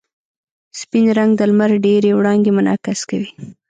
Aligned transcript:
سپین 0.79 1.05
رنګ 1.17 1.31
د 1.37 1.41
لمر 1.49 1.71
ډېرې 1.85 2.11
وړانګې 2.13 2.51
منعکس 2.57 2.99
کوي. 3.09 3.29